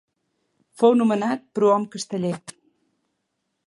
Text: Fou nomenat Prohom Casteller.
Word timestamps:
Fou 0.83 0.95
nomenat 1.01 1.45
Prohom 1.59 1.87
Casteller. 1.97 2.35